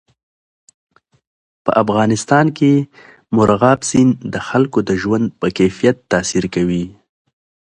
په 1.63 1.71
افغانستان 1.83 2.45
کې 2.57 2.71
مورغاب 3.35 3.79
سیند 3.89 4.11
د 4.33 4.35
خلکو 4.47 4.79
د 4.89 4.91
ژوند 5.01 5.25
په 5.39 5.47
کیفیت 5.57 5.97
تاثیر 6.11 6.45
کوي. 6.55 6.85